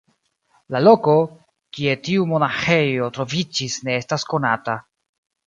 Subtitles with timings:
[0.75, 1.13] La loko,
[1.77, 4.79] kie tiu monaĥejo troviĝis ne estas konata.